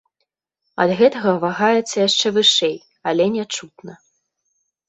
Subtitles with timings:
[0.85, 2.75] Ад гэтага вагаецца яшчэ вышэй,
[3.13, 3.93] але нячутна.